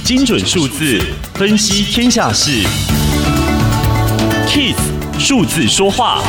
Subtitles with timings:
[0.00, 1.00] 精准数字
[1.34, 2.50] 分析天下事
[4.48, 4.76] ，KISS
[5.18, 6.22] 数字说话。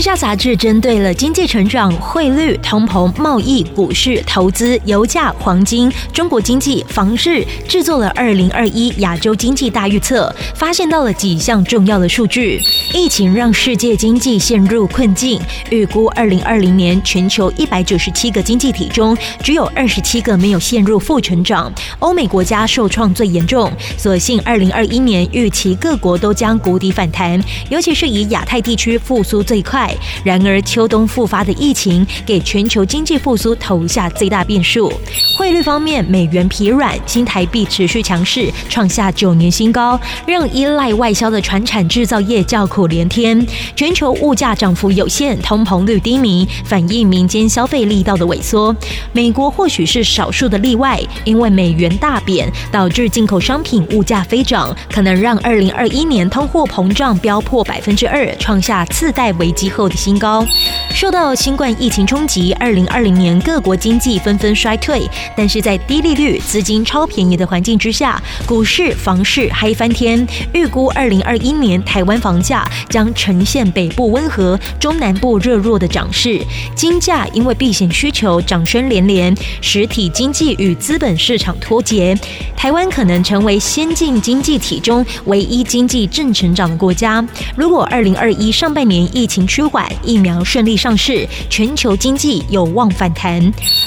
[0.00, 12.58] 天下杂志针对了经济成长、汇率、通膨、贸易、股市、投资、油价、黄金、中国经济、房市，制作了二零二一亚洲经济大预测，发现到了几项重要的数据。
[12.94, 15.38] 疫情让世界经济陷入困境，
[15.68, 21.70] 预估二零二零年全球一百九十七个经济体中，只有二十七个没有陷入负成长。
[21.98, 27.38] 欧美国家受创最严重，所幸二零二一年预期各国都将谷底反弹，
[27.68, 29.89] 尤其是以亚太地区复苏最快。
[30.24, 34.92] 然而，秋冬复发的疫情给全球经济复苏投下最大变数。
[35.38, 43.46] 汇率方面，美元疲软，新台币持续强势，创下九年新高，让依赖外销的传产制造业叫苦连天。
[43.74, 48.74] 全球物价涨幅有限，通膨率低迷，反映民间消费力道的萎缩。
[49.12, 60.46] 美国或许是少数的例外，因为美元大贬，导致进口商品物价飞涨，可能让二零二一年通货膨胀飙破百分之二，创下次贷危机的新高，
[60.94, 65.08] 受到新冠疫情冲击，二零二零年各国经济纷纷衰退。
[65.36, 70.26] 但是在低利率、资金超便宜的环境之下，股市、房市嗨翻天。
[70.52, 76.40] 预估二零二一年台湾房价将呈现北部温和、中南部热络的涨势。
[76.74, 82.16] 金价因为避险需求涨升连连，实体经济与资本市场脱节。
[82.56, 87.24] 台湾可能成为先进经济体中唯一经济正成长的国家。
[87.56, 93.40] 如果二零二一上半年疫情趋缓，疫苗顺利上市，全球经济有望反弹。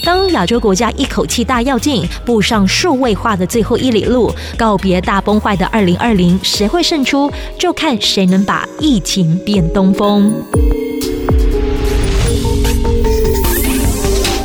[0.04, 7.32] 当亚洲国家一口气大跃进，步上数位化的最后一里路，告别大崩坏的二零二零，谁会胜出？
[7.60, 10.34] 就看谁能把疫情变东风。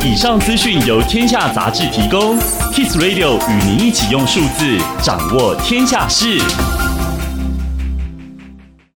[0.03, 2.37] 以上资讯由天下杂志提供
[2.73, 6.39] ，Kiss Radio 与您一起用数字掌握天下事。